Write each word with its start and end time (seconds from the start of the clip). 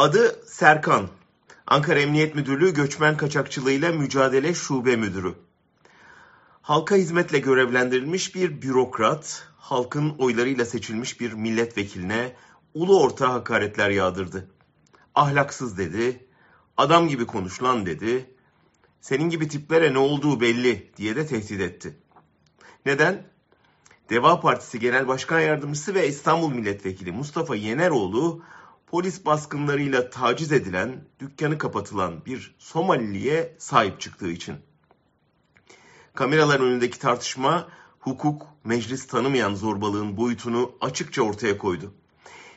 Adı 0.00 0.42
Serkan. 0.46 1.08
Ankara 1.66 2.00
Emniyet 2.00 2.34
Müdürlüğü 2.34 2.74
Göçmen 2.74 3.16
Kaçakçılığıyla 3.16 3.92
Mücadele 3.92 4.54
Şube 4.54 4.96
Müdürü. 4.96 5.34
Halka 6.62 6.94
hizmetle 6.94 7.38
görevlendirilmiş 7.38 8.34
bir 8.34 8.62
bürokrat, 8.62 9.48
halkın 9.56 10.14
oylarıyla 10.18 10.64
seçilmiş 10.64 11.20
bir 11.20 11.32
milletvekiline 11.32 12.36
ulu 12.74 13.02
orta 13.02 13.32
hakaretler 13.32 13.90
yağdırdı. 13.90 14.50
Ahlaksız 15.14 15.78
dedi, 15.78 16.26
adam 16.76 17.08
gibi 17.08 17.26
konuş 17.26 17.62
lan 17.62 17.86
dedi, 17.86 18.34
senin 19.00 19.30
gibi 19.30 19.48
tiplere 19.48 19.94
ne 19.94 19.98
olduğu 19.98 20.40
belli 20.40 20.92
diye 20.96 21.16
de 21.16 21.26
tehdit 21.26 21.60
etti. 21.60 21.96
Neden? 22.86 23.26
Deva 24.10 24.40
Partisi 24.40 24.80
Genel 24.80 25.08
Başkan 25.08 25.40
Yardımcısı 25.40 25.94
ve 25.94 26.08
İstanbul 26.08 26.52
Milletvekili 26.52 27.12
Mustafa 27.12 27.56
Yeneroğlu 27.56 28.42
polis 28.90 29.24
baskınlarıyla 29.24 30.10
taciz 30.10 30.52
edilen, 30.52 31.04
dükkanı 31.20 31.58
kapatılan 31.58 32.24
bir 32.26 32.54
Somaliliye 32.58 33.56
sahip 33.58 34.00
çıktığı 34.00 34.30
için. 34.30 34.56
Kameralar 36.14 36.60
önündeki 36.60 36.98
tartışma 36.98 37.68
hukuk, 38.00 38.46
meclis 38.64 39.06
tanımayan 39.06 39.54
zorbalığın 39.54 40.16
boyutunu 40.16 40.72
açıkça 40.80 41.22
ortaya 41.22 41.58
koydu. 41.58 41.94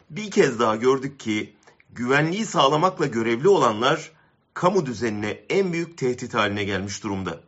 Bir 0.10 0.32
kez 0.32 0.60
daha 0.60 0.76
gördük 0.76 1.20
ki 1.20 1.56
güvenliği 1.92 2.46
sağlamakla 2.46 3.06
görevli 3.06 3.48
olanlar 3.48 4.12
kamu 4.54 4.86
düzenine 4.86 5.30
en 5.50 5.74
büyük 5.74 5.98
tehdit 5.98 6.34
haline 6.34 6.64
gelmiş 6.64 7.04
durumda. 7.04 7.40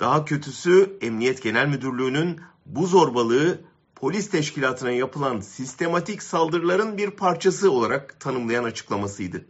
Daha 0.00 0.24
kötüsü 0.24 0.98
Emniyet 1.00 1.42
Genel 1.42 1.68
Müdürlüğü'nün 1.68 2.40
bu 2.66 2.86
zorbalığı 2.86 3.60
polis 4.02 4.30
teşkilatına 4.30 4.90
yapılan 4.90 5.40
sistematik 5.40 6.22
saldırıların 6.22 6.98
bir 6.98 7.10
parçası 7.10 7.70
olarak 7.70 8.20
tanımlayan 8.20 8.64
açıklamasıydı. 8.64 9.44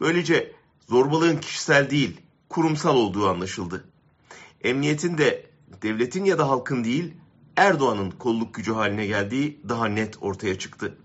Böylece 0.00 0.52
zorbalığın 0.88 1.36
kişisel 1.36 1.90
değil, 1.90 2.20
kurumsal 2.48 2.96
olduğu 2.96 3.28
anlaşıldı. 3.28 3.84
Emniyetin 4.60 5.18
de 5.18 5.46
devletin 5.82 6.24
ya 6.24 6.38
da 6.38 6.48
halkın 6.48 6.84
değil, 6.84 7.14
Erdoğan'ın 7.56 8.10
kolluk 8.10 8.54
gücü 8.54 8.72
haline 8.72 9.06
geldiği 9.06 9.60
daha 9.68 9.86
net 9.86 10.22
ortaya 10.22 10.58
çıktı. 10.58 10.98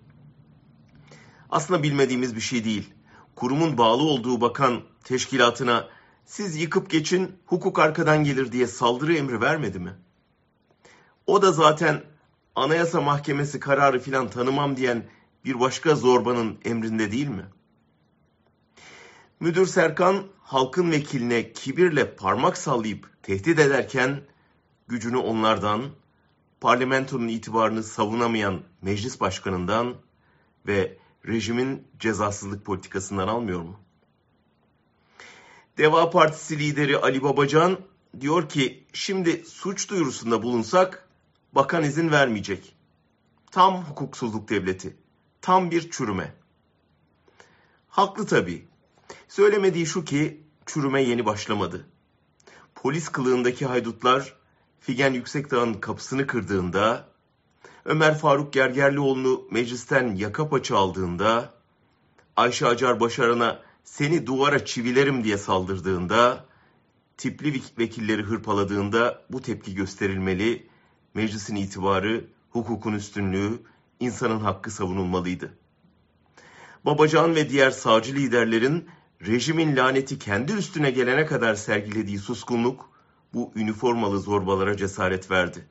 Aslında 1.50 1.83
bilmediğimiz 1.83 2.35
bir 2.35 2.41
şey 2.41 2.63
değil. 2.63 2.94
Kurumun 3.35 3.78
bağlı 3.78 4.03
olduğu 4.03 4.41
bakan 4.41 4.81
teşkilatına 5.03 5.88
siz 6.25 6.61
yıkıp 6.61 6.89
geçin 6.89 7.31
hukuk 7.45 7.80
arkadan 7.80 8.23
gelir 8.23 8.52
diye 8.52 8.67
saldırı 8.67 9.16
emri 9.16 9.41
vermedi 9.41 9.80
mi? 9.80 9.94
O 11.28 11.41
da 11.41 11.52
zaten 11.52 12.08
Anayasa 12.59 13.02
Mahkemesi 13.02 13.59
kararı 13.59 13.99
filan 13.99 14.29
tanımam 14.29 14.77
diyen 14.77 15.03
bir 15.45 15.59
başka 15.59 15.95
zorbanın 15.95 16.57
emrinde 16.66 17.11
değil 17.11 17.27
mi? 17.27 17.45
Müdür 19.39 19.66
Serkan 19.66 20.23
halkın 20.43 20.91
vekiline 20.91 21.53
kibirle 21.53 22.16
parmak 22.16 22.57
sallayıp 22.57 23.23
tehdit 23.23 23.59
ederken 23.59 24.21
gücünü 24.88 25.17
onlardan, 25.17 25.81
parlamentonun 26.61 27.27
itibarını 27.27 27.83
savunamayan 27.83 28.61
meclis 28.81 29.19
başkanından 29.19 29.95
ve 30.67 30.97
rejimin 31.27 31.88
cezasızlık 31.99 32.66
politikasından 32.66 33.27
almıyor 33.27 33.61
mu? 33.61 33.79
Deva 35.77 36.09
Partisi 36.09 36.59
lideri 36.59 36.97
Ali 36.97 37.23
Babacan 37.23 37.79
diyor 38.19 38.49
ki 38.49 38.88
şimdi 38.94 39.45
suç 39.45 39.89
duyurusunda 39.89 40.44
bulunsak 40.44 41.08
bakan 41.53 41.83
izin 41.83 42.11
vermeyecek. 42.11 42.75
Tam 43.52 43.83
hukuksuzluk 43.83 44.50
devleti. 44.50 44.97
Tam 45.42 45.72
bir 45.72 45.91
çürüme. 45.91 46.33
Haklı 47.89 48.25
tabii. 48.25 48.67
Söylemediği 49.28 49.86
şu 49.86 50.06
ki 50.06 50.44
çürüme 50.66 51.03
yeni 51.03 51.25
başlamadı. 51.25 51.86
Polis 52.75 53.09
kılığındaki 53.09 53.66
haydutlar 53.66 54.39
Figen 54.79 55.13
Yüksekdağ'ın 55.13 55.73
kapısını 55.73 56.28
kırdığında, 56.28 57.09
Ömer 57.85 58.18
Faruk 58.18 58.53
Gergerlioğlu'nu 58.53 59.47
meclisten 59.52 60.16
yaka 60.16 60.50
paça 60.50 60.78
aldığında, 60.78 61.53
Ayşe 62.35 62.68
Acar 62.68 63.00
Başaran'a 63.00 63.62
seni 63.84 64.28
duvara 64.28 64.66
çivilerim 64.66 65.23
diye 65.23 65.38
saldırdığında, 65.38 66.46
tipli 67.18 67.62
vekilleri 67.78 68.23
hırpaladığında 68.23 69.25
bu 69.29 69.41
tepki 69.41 69.75
gösterilmeli, 69.75 70.69
meclisin 71.19 71.56
itibarı, 71.56 72.25
hukukun 72.50 72.94
üstünlüğü, 72.94 73.59
insanın 74.00 74.40
hakkı 74.40 74.72
savunulmalıydı. 74.72 75.53
Babacan 76.85 77.35
ve 77.35 77.50
diğer 77.50 77.72
sağcı 77.72 78.16
liderlerin 78.16 78.90
rejimin 79.25 79.75
laneti 79.75 80.19
kendi 80.19 80.52
üstüne 80.52 80.91
gelene 80.91 81.25
kadar 81.25 81.56
sergilediği 81.56 82.19
suskunluk 82.19 82.90
bu 83.34 83.52
üniformalı 83.56 84.19
zorbalara 84.19 84.78
cesaret 84.78 85.31
verdi. 85.31 85.66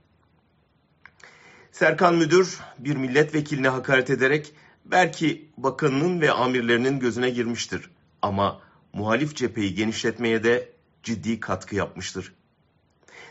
Serkan 1.72 2.14
Müdür 2.14 2.60
bir 2.78 2.96
milletvekiline 2.96 3.68
hakaret 3.68 4.10
ederek 4.10 4.54
belki 4.84 5.48
bakanının 5.56 6.20
ve 6.20 6.32
amirlerinin 6.32 7.00
gözüne 7.00 7.30
girmiştir 7.30 7.90
ama 8.22 8.60
muhalif 8.92 9.36
cepheyi 9.36 9.74
genişletmeye 9.74 10.44
de 10.44 10.72
ciddi 11.02 11.40
katkı 11.40 11.76
yapmıştır. 11.76 12.34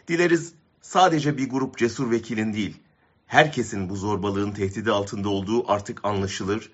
Dileriz 0.07 0.53
sadece 0.87 1.37
bir 1.37 1.49
grup 1.49 1.77
cesur 1.77 2.11
vekilin 2.11 2.53
değil, 2.53 2.77
herkesin 3.25 3.89
bu 3.89 3.95
zorbalığın 3.95 4.51
tehdidi 4.51 4.91
altında 4.91 5.29
olduğu 5.29 5.71
artık 5.71 6.05
anlaşılır 6.05 6.71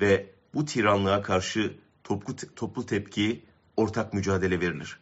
ve 0.00 0.30
bu 0.54 0.64
tiranlığa 0.64 1.22
karşı 1.22 1.76
toplu, 2.04 2.36
toplu 2.56 2.86
tepki, 2.86 3.44
ortak 3.76 4.14
mücadele 4.14 4.60
verilir. 4.60 4.98